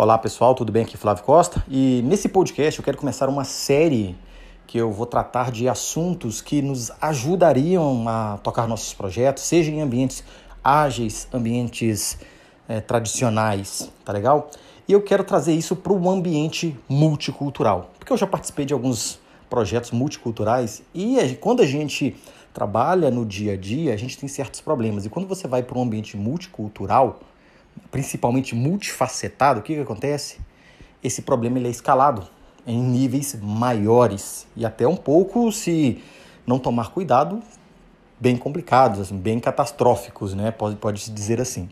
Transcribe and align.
Olá 0.00 0.16
pessoal, 0.16 0.54
tudo 0.54 0.70
bem? 0.70 0.84
Aqui 0.84 0.94
é 0.94 0.96
Flávio 0.96 1.24
Costa 1.24 1.64
e 1.68 2.02
nesse 2.04 2.28
podcast 2.28 2.78
eu 2.78 2.84
quero 2.84 2.96
começar 2.96 3.28
uma 3.28 3.42
série 3.42 4.16
que 4.64 4.78
eu 4.78 4.92
vou 4.92 5.06
tratar 5.06 5.50
de 5.50 5.68
assuntos 5.68 6.40
que 6.40 6.62
nos 6.62 6.92
ajudariam 7.00 8.08
a 8.08 8.38
tocar 8.42 8.68
nossos 8.68 8.94
projetos, 8.94 9.42
seja 9.42 9.70
em 9.70 9.80
ambientes 9.80 10.22
ágeis, 10.62 11.26
ambientes 11.32 12.16
é, 12.68 12.80
tradicionais, 12.80 13.90
tá 14.04 14.12
legal? 14.12 14.50
E 14.86 14.92
eu 14.92 15.02
quero 15.02 15.24
trazer 15.24 15.52
isso 15.52 15.74
para 15.74 15.92
o 15.92 16.08
ambiente 16.08 16.78
multicultural, 16.88 17.90
porque 17.98 18.12
eu 18.12 18.16
já 18.16 18.26
participei 18.26 18.64
de 18.64 18.72
alguns 18.72 19.18
projetos 19.50 19.90
multiculturais 19.90 20.82
e 20.94 21.36
quando 21.40 21.60
a 21.60 21.66
gente 21.66 22.14
trabalha 22.58 23.08
no 23.08 23.24
dia 23.24 23.52
a 23.52 23.56
dia, 23.56 23.94
a 23.94 23.96
gente 23.96 24.18
tem 24.18 24.28
certos 24.28 24.60
problemas. 24.60 25.06
E 25.06 25.08
quando 25.08 25.28
você 25.28 25.46
vai 25.46 25.62
para 25.62 25.78
um 25.78 25.82
ambiente 25.82 26.16
multicultural, 26.16 27.20
principalmente 27.88 28.52
multifacetado, 28.52 29.60
o 29.60 29.62
que, 29.62 29.76
que 29.76 29.80
acontece? 29.80 30.40
Esse 31.00 31.22
problema 31.22 31.56
ele 31.56 31.68
é 31.68 31.70
escalado 31.70 32.26
em 32.66 32.82
níveis 32.82 33.38
maiores 33.40 34.44
e 34.56 34.66
até 34.66 34.88
um 34.88 34.96
pouco, 34.96 35.52
se 35.52 36.02
não 36.44 36.58
tomar 36.58 36.90
cuidado, 36.90 37.40
bem 38.18 38.36
complicados, 38.36 38.98
assim, 38.98 39.16
bem 39.16 39.38
catastróficos, 39.38 40.34
né? 40.34 40.50
Pode, 40.50 40.74
pode 40.74 41.00
se 41.00 41.12
dizer 41.12 41.40
assim. 41.40 41.68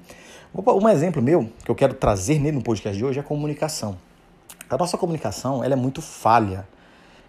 Um 0.54 0.88
exemplo 0.88 1.20
meu 1.20 1.50
que 1.64 1.70
eu 1.70 1.74
quero 1.74 1.94
trazer 1.94 2.38
nele 2.38 2.58
no 2.58 2.62
podcast 2.62 2.96
de 2.96 3.04
hoje 3.04 3.18
é 3.18 3.22
a 3.22 3.24
comunicação. 3.24 3.98
A 4.70 4.76
nossa 4.76 4.96
comunicação 4.96 5.64
ela 5.64 5.72
é 5.72 5.76
muito 5.76 6.00
falha. 6.00 6.64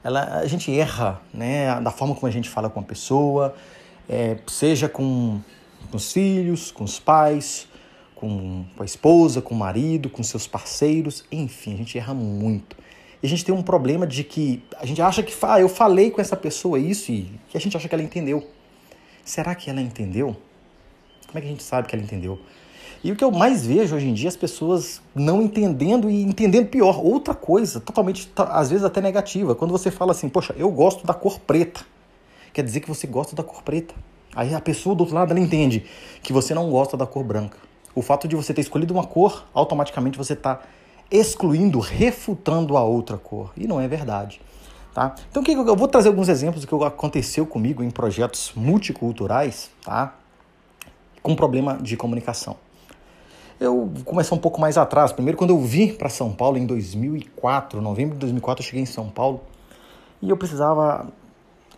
Ela, 0.07 0.39
a 0.39 0.47
gente 0.47 0.71
erra 0.71 1.21
né, 1.33 1.81
da 1.81 1.91
forma 1.91 2.15
como 2.15 2.27
a 2.27 2.31
gente 2.31 2.47
fala 2.49 2.69
com 2.69 2.79
a 2.79 2.83
pessoa, 2.83 3.53
é, 4.07 4.37
seja 4.47 4.87
com, 4.87 5.41
com 5.91 5.97
os 5.97 6.13
filhos, 6.13 6.71
com 6.71 6.85
os 6.85 6.97
pais, 6.97 7.67
com 8.15 8.63
a 8.79 8.85
esposa, 8.85 9.41
com 9.41 9.53
o 9.53 9.57
marido, 9.57 10.09
com 10.09 10.23
seus 10.23 10.47
parceiros, 10.47 11.25
enfim, 11.29 11.73
a 11.73 11.75
gente 11.75 11.97
erra 11.97 12.13
muito. 12.13 12.77
E 13.21 13.27
a 13.27 13.29
gente 13.29 13.43
tem 13.43 13.53
um 13.53 13.61
problema 13.61 14.07
de 14.07 14.23
que 14.23 14.63
a 14.79 14.85
gente 14.85 15.01
acha 15.01 15.21
que 15.21 15.35
ah, 15.41 15.59
eu 15.59 15.67
falei 15.67 16.09
com 16.09 16.21
essa 16.21 16.37
pessoa 16.37 16.79
isso 16.79 17.11
e 17.11 17.29
que 17.49 17.57
a 17.57 17.59
gente 17.59 17.75
acha 17.75 17.89
que 17.89 17.93
ela 17.93 18.01
entendeu. 18.01 18.49
Será 19.25 19.53
que 19.55 19.69
ela 19.69 19.81
entendeu? 19.81 20.37
Como 21.27 21.37
é 21.37 21.41
que 21.41 21.47
a 21.47 21.49
gente 21.49 21.63
sabe 21.63 21.85
que 21.85 21.93
ela 21.93 22.03
entendeu? 22.05 22.39
E 23.03 23.11
o 23.11 23.15
que 23.15 23.23
eu 23.23 23.31
mais 23.31 23.65
vejo 23.65 23.95
hoje 23.95 24.07
em 24.07 24.13
dia 24.13 24.27
é 24.27 24.29
as 24.29 24.35
pessoas 24.35 25.01
não 25.13 25.41
entendendo 25.41 26.09
e 26.09 26.23
entendendo 26.23 26.67
pior. 26.67 26.99
Outra 27.03 27.33
coisa, 27.33 27.79
totalmente, 27.79 28.29
às 28.35 28.69
vezes 28.69 28.83
até 28.83 29.01
negativa. 29.01 29.53
Quando 29.53 29.71
você 29.71 29.91
fala 29.91 30.11
assim, 30.11 30.27
poxa, 30.27 30.55
eu 30.57 30.69
gosto 30.71 31.05
da 31.05 31.13
cor 31.13 31.39
preta. 31.39 31.81
Quer 32.53 32.63
dizer 32.63 32.79
que 32.79 32.87
você 32.87 33.05
gosta 33.05 33.35
da 33.35 33.43
cor 33.43 33.61
preta. 33.61 33.93
Aí 34.35 34.53
a 34.53 34.59
pessoa 34.59 34.95
do 34.95 35.01
outro 35.01 35.15
lado 35.15 35.31
ela 35.31 35.39
entende 35.39 35.85
que 36.21 36.33
você 36.33 36.53
não 36.53 36.69
gosta 36.69 36.97
da 36.97 37.05
cor 37.05 37.23
branca. 37.23 37.57
O 37.93 38.01
fato 38.01 38.27
de 38.27 38.35
você 38.35 38.53
ter 38.53 38.61
escolhido 38.61 38.93
uma 38.93 39.03
cor, 39.03 39.45
automaticamente 39.53 40.17
você 40.17 40.33
está 40.33 40.61
excluindo, 41.09 41.79
refutando 41.79 42.75
a 42.77 42.83
outra 42.83 43.17
cor. 43.17 43.51
E 43.55 43.67
não 43.67 43.79
é 43.79 43.87
verdade. 43.87 44.41
Tá? 44.93 45.13
Então 45.29 45.43
eu 45.45 45.75
vou 45.75 45.87
trazer 45.87 46.07
alguns 46.09 46.27
exemplos 46.27 46.65
do 46.65 46.67
que 46.67 46.83
aconteceu 46.83 47.45
comigo 47.45 47.83
em 47.83 47.91
projetos 47.91 48.51
multiculturais, 48.55 49.69
tá? 49.83 50.15
com 51.21 51.35
problema 51.35 51.77
de 51.79 51.95
comunicação. 51.95 52.55
Eu 53.59 53.87
vou 53.87 54.03
começar 54.03 54.35
um 54.35 54.37
pouco 54.37 54.61
mais 54.61 54.77
atrás. 54.77 55.11
Primeiro, 55.11 55.35
quando 55.35 55.49
eu 55.49 55.59
vim 55.59 55.91
para 55.91 56.09
São 56.09 56.31
Paulo 56.31 56.59
em 56.59 56.65
2004, 56.67 57.81
novembro 57.81 58.13
de 58.13 58.19
2004, 58.19 58.63
eu 58.63 58.67
cheguei 58.67 58.83
em 58.83 58.85
São 58.85 59.09
Paulo 59.09 59.41
e 60.21 60.29
eu 60.29 60.37
precisava 60.37 61.07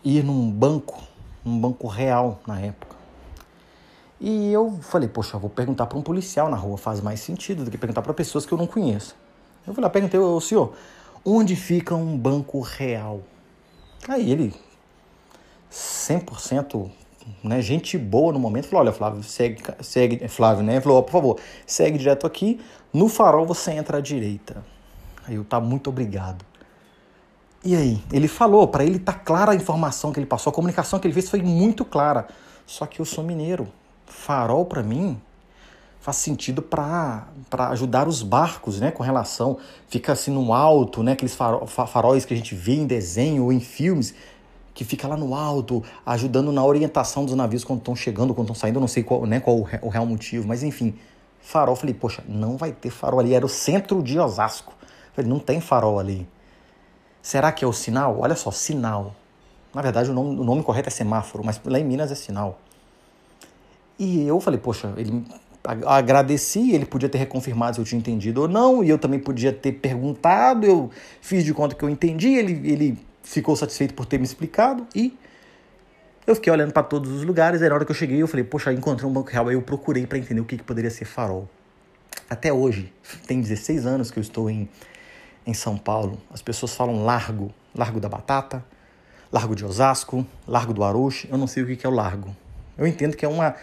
ir 0.04 0.22
num 0.22 0.52
banco, 0.52 1.02
num 1.44 1.58
banco 1.58 1.88
real 1.88 2.42
na 2.46 2.60
época. 2.60 2.98
E 4.20 4.52
eu 4.52 4.78
falei, 4.82 5.08
poxa, 5.08 5.38
vou 5.38 5.50
perguntar 5.50 5.86
para 5.86 5.98
um 5.98 6.02
policial 6.02 6.50
na 6.50 6.58
rua, 6.58 6.78
faz 6.78 7.00
mais 7.00 7.22
sentido 7.22 7.64
do 7.64 7.72
que 7.72 7.78
perguntar 7.78 8.02
para 8.02 8.14
pessoas 8.14 8.46
que 8.46 8.52
eu 8.52 8.58
não 8.58 8.68
conheço. 8.68 9.16
Eu 9.66 9.74
fui 9.74 9.82
lá, 9.82 9.90
perguntei 9.90 10.20
ao 10.20 10.42
senhor, 10.42 10.74
onde 11.24 11.56
fica 11.56 11.96
um 11.96 12.18
banco 12.18 12.60
real? 12.60 13.22
Aí 14.06 14.30
ele, 14.30 14.54
100% 15.72 16.92
né, 17.44 17.62
gente 17.62 17.98
boa 17.98 18.34
no 18.34 18.40
momento, 18.40 18.68
falou, 18.68 18.86
olha 18.86 18.92
Flávio, 18.92 19.24
segue, 19.24 19.62
segue 19.82 20.28
Flávio, 20.28 20.64
né, 20.64 20.80
falou, 20.82 21.04
por 21.04 21.12
favor, 21.12 21.40
segue 21.66 21.98
direto 21.98 22.26
aqui, 22.26 22.60
no 22.94 23.08
farol 23.08 23.46
você 23.46 23.72
entra 23.72 23.98
à 23.98 24.02
direita. 24.02 24.64
Aí 25.28 25.36
eu, 25.36 25.44
tá, 25.44 25.60
muito 25.60 25.90
obrigado. 25.90 26.44
E 27.64 27.76
aí, 27.76 28.02
ele 28.12 28.28
falou, 28.28 28.68
para 28.68 28.84
ele 28.84 29.00
tá 29.00 29.14
clara 29.14 29.52
a 29.52 29.56
informação 29.56 30.12
que 30.12 30.20
ele 30.20 30.26
passou, 30.26 30.52
a 30.52 30.54
comunicação 30.54 31.00
que 31.00 31.08
ele 31.08 31.14
fez 31.14 31.30
foi 31.30 31.42
muito 31.42 31.84
clara. 31.84 32.28
Só 32.66 32.86
que 32.86 33.00
eu 33.00 33.06
sou 33.06 33.24
mineiro, 33.24 33.68
farol 34.06 34.66
para 34.66 34.82
mim 34.82 35.20
faz 36.00 36.18
sentido 36.18 36.62
para 36.62 37.28
ajudar 37.72 38.08
os 38.08 38.24
barcos, 38.24 38.80
né, 38.80 38.90
com 38.90 39.04
relação, 39.04 39.58
fica 39.88 40.14
assim 40.14 40.32
no 40.32 40.54
alto, 40.54 41.04
né, 41.04 41.12
aqueles 41.12 41.36
faróis 41.36 42.26
que 42.26 42.34
a 42.34 42.38
gente 42.38 42.56
vê 42.56 42.74
em 42.74 42.88
desenho 42.88 43.44
ou 43.44 43.54
em 43.54 43.60
filmes, 43.60 44.16
que 44.74 44.84
fica 44.84 45.08
lá 45.08 45.18
no 45.18 45.36
alto, 45.36 45.84
ajudando 46.06 46.52
na 46.52 46.64
orientação 46.64 47.26
dos 47.26 47.36
navios 47.36 47.64
quando 47.64 47.80
estão 47.80 47.96
chegando, 47.96 48.34
quando 48.34 48.48
estão 48.48 48.56
saindo, 48.56 48.80
não 48.80 48.88
sei 48.88 49.04
qual, 49.04 49.26
né, 49.26 49.40
qual 49.40 49.58
o 49.58 49.90
real 49.90 50.06
motivo, 50.06 50.48
mas 50.48 50.64
enfim, 50.64 50.96
farol, 51.42 51.76
falei, 51.76 51.94
poxa, 51.94 52.24
não 52.28 52.58
vai 52.58 52.72
ter 52.72 52.90
farol 52.90 53.20
ali, 53.20 53.34
era 53.34 53.46
o 53.46 53.50
centro 53.50 54.02
de 54.02 54.20
Osasco, 54.20 54.74
falei, 55.14 55.30
não 55.30 55.40
tem 55.40 55.60
farol 55.60 56.00
ali. 56.00 56.28
Será 57.22 57.52
que 57.52 57.66
é 57.66 57.68
o 57.68 57.74
sinal? 57.74 58.20
Olha 58.20 58.36
só, 58.36 58.52
sinal. 58.52 59.16
Na 59.74 59.82
verdade, 59.82 60.10
o 60.10 60.14
nome, 60.14 60.40
o 60.40 60.44
nome 60.44 60.64
correto 60.64 60.88
é 60.88 60.92
semáforo, 60.92 61.44
mas 61.44 61.60
lá 61.64 61.80
em 61.80 61.84
Minas 61.84 62.12
é 62.12 62.16
sinal. 62.16 62.60
E 64.00 64.26
eu 64.26 64.40
falei, 64.40 64.60
poxa, 64.60 64.94
ele 64.96 65.26
agradeci, 65.86 66.72
ele 66.72 66.86
podia 66.86 67.10
ter 67.10 67.18
reconfirmado 67.18 67.76
se 67.76 67.82
eu 67.82 67.86
tinha 67.86 68.00
entendido 68.00 68.42
ou 68.42 68.48
não, 68.48 68.84
e 68.84 68.90
eu 68.90 68.98
também 68.98 69.20
podia 69.20 69.52
ter 69.52 69.74
perguntado, 69.74 70.66
eu 70.66 70.90
fiz 71.22 71.44
de 71.44 71.54
conta 71.54 71.76
que 71.76 71.84
eu 71.84 71.90
entendi, 71.90 72.30
ele, 72.30 72.54
ele 72.72 73.09
ficou 73.24 73.56
satisfeito 73.56 73.94
por 73.94 74.06
ter 74.06 74.18
me 74.18 74.26
explicado 74.26 74.88
e 74.96 75.18
eu 76.26 76.36
fiquei 76.36 76.52
olhando 76.52 76.72
para 76.72 76.84
todos 76.84 77.12
os 77.12 77.24
lugares, 77.24 77.62
aí 77.62 77.70
na 77.70 77.76
hora 77.76 77.86
que 77.86 77.92
eu 77.92 77.96
cheguei 77.96 78.22
eu 78.22 78.28
falei, 78.28 78.44
poxa, 78.44 78.72
encontrei 78.72 79.10
um 79.10 79.14
banco 79.14 79.30
real, 79.30 79.48
aí 79.48 79.56
eu 79.56 79.62
procurei 79.62 80.06
para 80.06 80.18
entender 80.18 80.40
o 80.40 80.46
que, 80.46 80.58
que 80.58 80.64
poderia 80.64 80.92
ser 80.92 81.06
farol. 81.06 81.50
Até 82.30 82.54
hoje, 82.54 82.94
tem 83.26 83.42
16 83.42 83.86
anos 83.86 84.12
que 84.12 84.20
eu 84.20 84.22
estou 84.22 84.50
em, 84.50 84.70
em 85.46 85.54
São 85.54 85.78
Paulo, 85.78 86.20
as 86.32 86.42
pessoas 86.42 86.76
falam 86.76 87.04
Largo, 87.04 87.52
Largo 87.74 88.00
da 88.00 88.08
Batata, 88.08 88.64
Largo 89.32 89.56
de 89.56 89.66
Osasco, 89.66 90.26
Largo 90.48 90.74
do 90.74 90.84
Aroche, 90.84 91.28
eu 91.32 91.38
não 91.38 91.48
sei 91.48 91.64
o 91.64 91.66
que, 91.66 91.76
que 91.76 91.86
é 91.86 91.90
o 91.90 91.94
Largo. 91.94 92.36
Eu 92.78 92.86
entendo 92.86 93.18
que 93.18 93.26
é 93.26 93.28
uma 93.28 93.56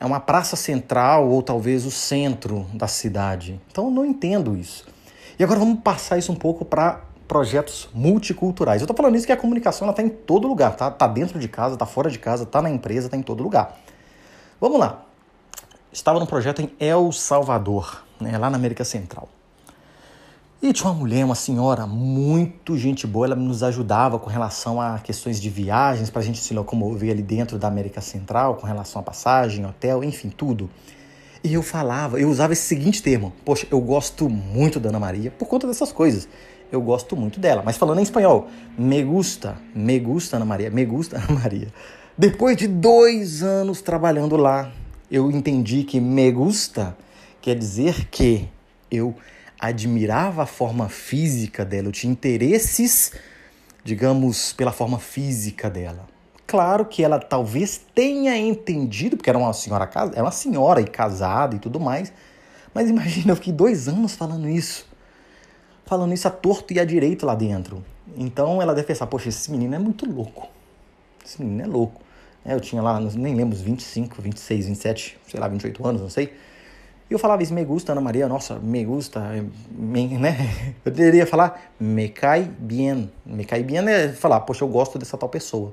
é 0.00 0.04
uma 0.04 0.20
praça 0.20 0.56
central 0.56 1.28
ou 1.28 1.42
talvez 1.42 1.86
o 1.86 1.90
centro 1.90 2.66
da 2.74 2.86
cidade. 2.86 3.60
Então 3.70 3.84
eu 3.86 3.90
não 3.90 4.04
entendo 4.04 4.56
isso. 4.56 4.84
E 5.38 5.44
agora 5.44 5.58
vamos 5.58 5.80
passar 5.80 6.18
isso 6.18 6.30
um 6.30 6.36
pouco 6.36 6.64
para 6.64 7.02
projetos 7.26 7.88
multiculturais. 7.92 8.80
Eu 8.80 8.84
estou 8.84 8.96
falando 8.96 9.16
isso 9.16 9.26
que 9.26 9.32
a 9.32 9.36
comunicação 9.36 9.88
está 9.90 10.02
em 10.02 10.08
todo 10.08 10.46
lugar, 10.46 10.76
tá? 10.76 10.90
Tá 10.90 11.06
dentro 11.06 11.38
de 11.38 11.48
casa, 11.48 11.76
tá 11.76 11.86
fora 11.86 12.10
de 12.10 12.18
casa, 12.18 12.44
tá 12.44 12.60
na 12.60 12.70
empresa, 12.70 13.08
tá 13.08 13.16
em 13.16 13.22
todo 13.22 13.42
lugar. 13.42 13.78
Vamos 14.60 14.78
lá. 14.78 15.02
Estava 15.92 16.18
num 16.18 16.26
projeto 16.26 16.60
em 16.60 16.70
El 16.78 17.12
Salvador, 17.12 18.04
né, 18.20 18.36
lá 18.36 18.50
na 18.50 18.56
América 18.56 18.84
Central. 18.84 19.28
E 20.60 20.72
tinha 20.72 20.88
uma 20.88 20.98
mulher, 20.98 21.24
uma 21.24 21.34
senhora, 21.34 21.86
muito 21.86 22.76
gente 22.76 23.06
boa, 23.06 23.26
ela 23.26 23.36
nos 23.36 23.62
ajudava 23.62 24.18
com 24.18 24.30
relação 24.30 24.80
a 24.80 24.98
questões 24.98 25.38
de 25.38 25.50
viagens, 25.50 26.08
para 26.08 26.22
a 26.22 26.24
gente 26.24 26.38
se 26.38 26.54
locomover 26.54 27.10
ali 27.10 27.22
dentro 27.22 27.58
da 27.58 27.68
América 27.68 28.00
Central, 28.00 28.54
com 28.54 28.66
relação 28.66 29.00
a 29.00 29.02
passagem, 29.02 29.66
hotel, 29.66 30.02
enfim, 30.02 30.30
tudo. 30.30 30.70
E 31.44 31.52
eu 31.52 31.62
falava, 31.62 32.18
eu 32.18 32.30
usava 32.30 32.54
esse 32.54 32.62
seguinte 32.62 33.02
termo: 33.02 33.30
Poxa, 33.44 33.66
eu 33.70 33.78
gosto 33.78 34.30
muito 34.30 34.80
da 34.80 34.88
Ana 34.88 34.98
Maria 34.98 35.30
por 35.30 35.46
conta 35.46 35.66
dessas 35.66 35.92
coisas. 35.92 36.26
Eu 36.74 36.82
gosto 36.82 37.16
muito 37.16 37.38
dela. 37.38 37.62
Mas 37.64 37.76
falando 37.76 38.00
em 38.00 38.02
espanhol, 38.02 38.48
me 38.76 39.02
gusta, 39.04 39.56
me 39.72 40.00
gusta 40.00 40.36
Ana 40.36 40.44
Maria, 40.44 40.70
me 40.70 40.84
gusta 40.84 41.16
Ana 41.22 41.38
Maria. 41.40 41.68
Depois 42.18 42.56
de 42.56 42.66
dois 42.66 43.42
anos 43.42 43.80
trabalhando 43.80 44.36
lá, 44.36 44.72
eu 45.10 45.30
entendi 45.30 45.84
que 45.84 46.00
me 46.00 46.32
gusta 46.32 46.96
quer 47.40 47.56
dizer 47.56 48.08
que 48.10 48.48
eu 48.90 49.14
admirava 49.60 50.42
a 50.42 50.46
forma 50.46 50.88
física 50.88 51.64
dela, 51.64 51.88
eu 51.88 51.92
tinha 51.92 52.10
interesses, 52.10 53.12
digamos, 53.84 54.52
pela 54.52 54.72
forma 54.72 54.98
física 54.98 55.70
dela. 55.70 56.08
Claro 56.46 56.86
que 56.86 57.04
ela 57.04 57.18
talvez 57.20 57.80
tenha 57.94 58.36
entendido, 58.36 59.16
porque 59.16 59.30
era 59.30 59.38
uma 59.38 59.52
senhora 59.52 59.88
era 60.12 60.24
uma 60.24 60.32
senhora 60.32 60.80
e 60.80 60.84
casada 60.84 61.54
e 61.54 61.58
tudo 61.58 61.78
mais. 61.78 62.12
Mas 62.72 62.90
imagina, 62.90 63.32
eu 63.32 63.36
fiquei 63.36 63.52
dois 63.52 63.86
anos 63.86 64.16
falando 64.16 64.48
isso. 64.48 64.92
Falando 65.84 66.12
isso 66.14 66.26
a 66.26 66.30
torto 66.30 66.72
e 66.72 66.80
a 66.80 66.84
direito 66.84 67.26
lá 67.26 67.34
dentro. 67.34 67.84
Então 68.16 68.60
ela 68.60 68.74
deve 68.74 68.86
pensar, 68.86 69.06
poxa, 69.06 69.28
esse 69.28 69.50
menino 69.50 69.74
é 69.74 69.78
muito 69.78 70.10
louco. 70.10 70.48
Esse 71.24 71.42
menino 71.42 71.62
é 71.62 71.66
louco. 71.66 72.00
É, 72.44 72.54
eu 72.54 72.60
tinha 72.60 72.82
lá, 72.82 73.00
nem 73.00 73.34
lembro, 73.34 73.56
uns 73.56 73.62
25, 73.62 74.20
26, 74.20 74.66
27, 74.66 75.18
sei 75.26 75.40
lá, 75.40 75.48
28 75.48 75.86
anos, 75.86 76.02
não 76.02 76.10
sei. 76.10 76.32
E 77.08 77.12
eu 77.12 77.18
falava 77.18 77.42
isso, 77.42 77.52
me 77.52 77.64
gusta, 77.64 77.92
Ana 77.92 78.00
Maria, 78.00 78.28
nossa, 78.28 78.58
me 78.58 78.84
gusta, 78.84 79.20
me, 79.70 80.08
né? 80.18 80.74
Eu 80.84 80.92
deveria 80.92 81.26
falar, 81.26 81.72
me 81.78 82.08
cai 82.08 82.50
bien. 82.58 83.10
Me 83.24 83.44
cai 83.44 83.62
bien 83.62 83.86
é 83.88 84.08
falar, 84.08 84.40
poxa, 84.40 84.64
eu 84.64 84.68
gosto 84.68 84.98
dessa 84.98 85.16
tal 85.16 85.28
pessoa. 85.28 85.72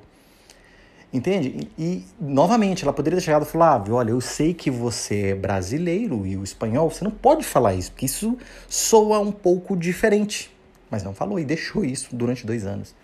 Entende? 1.13 1.67
E, 1.77 2.05
novamente, 2.17 2.83
ela 2.83 2.93
poderia 2.93 3.19
ter 3.19 3.25
chegado 3.25 3.43
e 3.43 3.45
Flávio, 3.45 3.95
olha, 3.95 4.11
eu 4.11 4.21
sei 4.21 4.53
que 4.53 4.71
você 4.71 5.27
é 5.27 5.35
brasileiro 5.35 6.25
e 6.25 6.37
o 6.37 6.43
espanhol, 6.43 6.89
você 6.89 7.03
não 7.03 7.11
pode 7.11 7.43
falar 7.43 7.73
isso, 7.73 7.91
porque 7.91 8.05
isso 8.05 8.37
soa 8.69 9.19
um 9.19 9.31
pouco 9.31 9.75
diferente. 9.75 10.49
Mas 10.89 11.03
não 11.03 11.13
falou 11.13 11.37
e 11.37 11.43
deixou 11.43 11.83
isso 11.83 12.15
durante 12.15 12.45
dois 12.45 12.65
anos. 12.65 12.95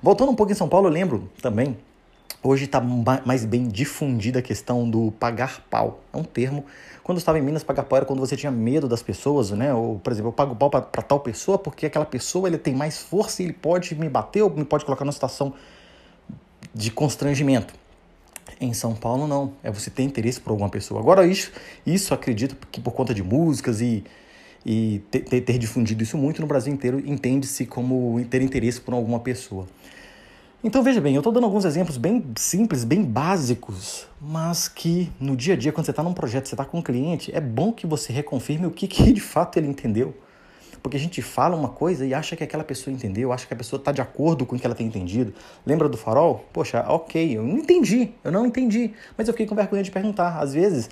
Voltando 0.00 0.30
um 0.30 0.36
pouco 0.36 0.52
em 0.52 0.54
São 0.54 0.68
Paulo, 0.68 0.86
eu 0.86 0.92
lembro 0.92 1.28
também, 1.42 1.76
hoje 2.40 2.66
está 2.66 2.80
mais 2.80 3.44
bem 3.44 3.66
difundida 3.66 4.38
a 4.38 4.42
questão 4.42 4.88
do 4.88 5.10
pagar 5.18 5.60
pau. 5.68 6.04
É 6.12 6.16
um 6.16 6.24
termo. 6.24 6.64
Quando 7.02 7.16
eu 7.16 7.20
estava 7.20 7.36
em 7.36 7.42
Minas, 7.42 7.64
pagar 7.64 7.82
pau 7.82 7.96
era 7.96 8.06
quando 8.06 8.20
você 8.20 8.36
tinha 8.36 8.52
medo 8.52 8.86
das 8.86 9.02
pessoas, 9.02 9.50
né? 9.50 9.74
Ou, 9.74 9.98
por 9.98 10.12
exemplo, 10.12 10.28
eu 10.28 10.32
pago 10.32 10.54
pau 10.54 10.70
para 10.70 11.02
tal 11.02 11.18
pessoa 11.18 11.58
porque 11.58 11.86
aquela 11.86 12.06
pessoa 12.06 12.48
ele 12.48 12.58
tem 12.58 12.76
mais 12.76 12.98
força 12.98 13.42
e 13.42 13.46
ele 13.46 13.52
pode 13.54 13.96
me 13.96 14.08
bater 14.08 14.42
ou 14.42 14.50
me 14.50 14.64
pode 14.64 14.84
colocar 14.84 15.04
numa 15.04 15.12
situação 15.12 15.52
de 16.74 16.90
constrangimento. 16.90 17.74
Em 18.60 18.72
São 18.72 18.94
Paulo, 18.94 19.26
não. 19.26 19.52
É 19.62 19.70
você 19.70 19.90
ter 19.90 20.02
interesse 20.02 20.40
por 20.40 20.50
alguma 20.50 20.68
pessoa. 20.68 21.00
Agora, 21.00 21.26
isso, 21.26 21.52
isso 21.86 22.12
acredito 22.12 22.56
que 22.70 22.80
por 22.80 22.92
conta 22.92 23.14
de 23.14 23.22
músicas 23.22 23.80
e, 23.80 24.04
e 24.64 25.00
ter, 25.10 25.40
ter 25.40 25.58
difundido 25.58 26.02
isso 26.02 26.18
muito 26.18 26.40
no 26.40 26.46
Brasil 26.46 26.72
inteiro, 26.72 27.02
entende-se 27.06 27.66
como 27.66 28.22
ter 28.28 28.42
interesse 28.42 28.80
por 28.80 28.94
alguma 28.94 29.20
pessoa. 29.20 29.66
Então 30.62 30.82
veja 30.82 31.00
bem, 31.00 31.14
eu 31.14 31.20
estou 31.20 31.32
dando 31.32 31.44
alguns 31.44 31.64
exemplos 31.64 31.96
bem 31.96 32.22
simples, 32.36 32.84
bem 32.84 33.02
básicos, 33.02 34.06
mas 34.20 34.68
que 34.68 35.10
no 35.18 35.34
dia 35.34 35.54
a 35.54 35.56
dia, 35.56 35.72
quando 35.72 35.86
você 35.86 35.90
está 35.90 36.02
num 36.02 36.12
projeto, 36.12 36.48
você 36.48 36.54
está 36.54 36.66
com 36.66 36.80
um 36.80 36.82
cliente, 36.82 37.34
é 37.34 37.40
bom 37.40 37.72
que 37.72 37.86
você 37.86 38.12
reconfirme 38.12 38.66
o 38.66 38.70
que, 38.70 38.86
que 38.86 39.10
de 39.10 39.22
fato 39.22 39.56
ele 39.56 39.68
entendeu. 39.68 40.14
Porque 40.82 40.96
a 40.96 41.00
gente 41.00 41.20
fala 41.20 41.54
uma 41.56 41.68
coisa 41.68 42.06
e 42.06 42.14
acha 42.14 42.34
que 42.34 42.42
aquela 42.42 42.64
pessoa 42.64 42.92
entendeu, 42.92 43.32
acha 43.32 43.46
que 43.46 43.52
a 43.52 43.56
pessoa 43.56 43.78
está 43.78 43.92
de 43.92 44.00
acordo 44.00 44.46
com 44.46 44.56
o 44.56 44.58
que 44.58 44.66
ela 44.66 44.74
tem 44.74 44.86
entendido. 44.86 45.34
Lembra 45.66 45.88
do 45.88 45.96
farol? 45.96 46.44
Poxa, 46.52 46.84
ok, 46.88 47.36
eu 47.36 47.42
não 47.42 47.58
entendi, 47.58 48.10
eu 48.24 48.32
não 48.32 48.46
entendi, 48.46 48.92
mas 49.16 49.28
eu 49.28 49.34
fiquei 49.34 49.46
com 49.46 49.54
vergonha 49.54 49.82
de 49.82 49.90
perguntar. 49.90 50.38
Às 50.38 50.54
vezes, 50.54 50.88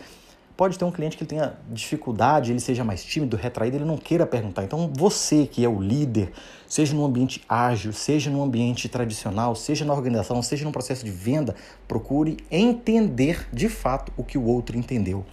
pode 0.58 0.76
ter 0.76 0.84
um 0.84 0.90
cliente 0.90 1.16
que 1.16 1.24
tenha 1.24 1.56
dificuldade, 1.70 2.50
ele 2.50 2.58
seja 2.58 2.82
mais 2.82 3.04
tímido, 3.04 3.36
retraído, 3.36 3.76
ele 3.76 3.84
não 3.84 3.96
queira 3.96 4.26
perguntar. 4.26 4.64
Então, 4.64 4.90
você 4.92 5.46
que 5.46 5.64
é 5.64 5.68
o 5.68 5.80
líder, 5.80 6.32
seja 6.66 6.94
num 6.94 7.04
ambiente 7.04 7.44
ágil, 7.48 7.92
seja 7.92 8.28
num 8.28 8.42
ambiente 8.42 8.88
tradicional, 8.88 9.54
seja 9.54 9.84
na 9.84 9.92
organização, 9.94 10.42
seja 10.42 10.64
num 10.64 10.72
processo 10.72 11.04
de 11.04 11.12
venda, 11.12 11.54
procure 11.86 12.38
entender 12.50 13.46
de 13.52 13.68
fato 13.68 14.12
o 14.16 14.24
que 14.24 14.36
o 14.36 14.44
outro 14.44 14.76
entendeu. 14.76 15.24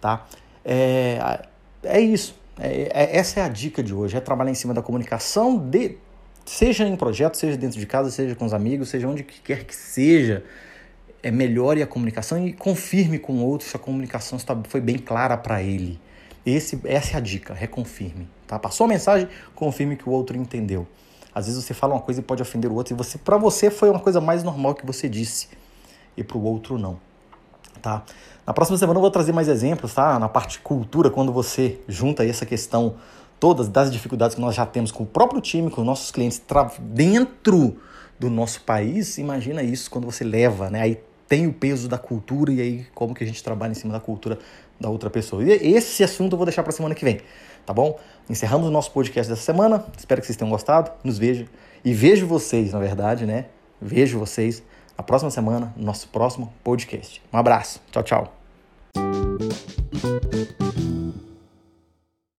Tá? 0.00 0.26
É, 0.64 1.46
é 1.84 2.00
isso. 2.00 2.39
É, 2.60 2.90
é, 2.92 3.16
essa 3.16 3.40
é 3.40 3.42
a 3.42 3.48
dica 3.48 3.82
de 3.82 3.94
hoje, 3.94 4.16
é 4.16 4.20
trabalhar 4.20 4.50
em 4.50 4.54
cima 4.54 4.74
da 4.74 4.82
comunicação, 4.82 5.56
de, 5.56 5.96
seja 6.44 6.86
em 6.86 6.94
projeto, 6.94 7.36
seja 7.36 7.56
dentro 7.56 7.80
de 7.80 7.86
casa, 7.86 8.10
seja 8.10 8.34
com 8.34 8.44
os 8.44 8.52
amigos, 8.52 8.90
seja 8.90 9.08
onde 9.08 9.22
quer 9.22 9.64
que 9.64 9.74
seja. 9.74 10.44
É, 11.22 11.30
melhore 11.30 11.82
a 11.82 11.86
comunicação 11.86 12.46
e 12.46 12.50
confirme 12.50 13.18
com 13.18 13.34
o 13.34 13.44
outro 13.44 13.68
se 13.68 13.76
a 13.76 13.78
comunicação 13.78 14.38
está, 14.38 14.56
foi 14.68 14.80
bem 14.80 14.96
clara 14.96 15.36
para 15.36 15.62
ele. 15.62 16.00
Esse, 16.46 16.80
essa 16.84 17.14
é 17.14 17.16
a 17.18 17.20
dica, 17.20 17.52
reconfirme. 17.52 18.26
Tá? 18.46 18.58
Passou 18.58 18.86
a 18.86 18.88
mensagem, 18.88 19.28
confirme 19.54 19.96
que 19.96 20.08
o 20.08 20.12
outro 20.12 20.34
entendeu. 20.34 20.86
Às 21.34 21.46
vezes 21.46 21.62
você 21.62 21.74
fala 21.74 21.94
uma 21.94 22.00
coisa 22.00 22.20
e 22.20 22.22
pode 22.22 22.40
ofender 22.40 22.70
o 22.70 22.74
outro, 22.74 22.94
e 22.94 22.96
você, 22.96 23.18
para 23.18 23.36
você 23.36 23.70
foi 23.70 23.90
uma 23.90 24.00
coisa 24.00 24.18
mais 24.18 24.42
normal 24.42 24.74
que 24.74 24.84
você 24.84 25.10
disse, 25.10 25.48
e 26.16 26.24
para 26.24 26.38
o 26.38 26.42
outro 26.42 26.78
não. 26.78 26.98
Tá? 27.80 28.02
Na 28.46 28.52
próxima 28.52 28.76
semana 28.76 28.98
eu 28.98 29.00
vou 29.00 29.10
trazer 29.10 29.32
mais 29.32 29.48
exemplos, 29.48 29.94
tá? 29.94 30.18
Na 30.18 30.28
parte 30.28 30.58
cultura, 30.60 31.10
quando 31.10 31.32
você 31.32 31.80
junta 31.88 32.24
essa 32.24 32.44
questão 32.44 32.96
todas 33.38 33.68
das 33.68 33.90
dificuldades 33.90 34.34
que 34.34 34.40
nós 34.40 34.54
já 34.54 34.66
temos 34.66 34.92
com 34.92 35.02
o 35.02 35.06
próprio 35.06 35.40
time, 35.40 35.70
com 35.70 35.80
os 35.80 35.86
nossos 35.86 36.10
clientes 36.10 36.42
dentro 36.78 37.76
do 38.18 38.28
nosso 38.28 38.62
país, 38.62 39.16
imagina 39.16 39.62
isso 39.62 39.90
quando 39.90 40.04
você 40.04 40.22
leva, 40.22 40.68
né? 40.68 40.82
Aí 40.82 41.00
tem 41.26 41.46
o 41.46 41.52
peso 41.52 41.88
da 41.88 41.96
cultura 41.96 42.52
e 42.52 42.60
aí 42.60 42.86
como 42.94 43.14
que 43.14 43.24
a 43.24 43.26
gente 43.26 43.42
trabalha 43.42 43.70
em 43.70 43.74
cima 43.74 43.92
da 43.92 44.00
cultura 44.00 44.38
da 44.78 44.90
outra 44.90 45.08
pessoa. 45.08 45.42
E 45.42 45.74
esse 45.74 46.02
assunto 46.02 46.32
eu 46.32 46.36
vou 46.36 46.44
deixar 46.44 46.62
para 46.62 46.72
semana 46.72 46.94
que 46.94 47.04
vem, 47.04 47.20
tá 47.64 47.72
bom? 47.72 47.98
Encerramos 48.28 48.68
o 48.68 48.70
nosso 48.70 48.90
podcast 48.90 49.30
dessa 49.30 49.42
semana. 49.42 49.84
Espero 49.96 50.20
que 50.20 50.26
vocês 50.26 50.36
tenham 50.36 50.50
gostado. 50.50 50.90
Nos 51.04 51.18
vejo 51.18 51.46
e 51.84 51.94
vejo 51.94 52.26
vocês, 52.26 52.72
na 52.72 52.78
verdade, 52.78 53.24
né? 53.26 53.46
Vejo 53.80 54.18
vocês 54.18 54.62
na 55.00 55.02
próxima 55.02 55.30
semana, 55.30 55.72
no 55.76 55.84
nosso 55.86 56.08
próximo 56.08 56.52
podcast. 56.62 57.22
Um 57.32 57.38
abraço. 57.38 57.80
Tchau, 57.90 58.02
tchau. 58.02 58.39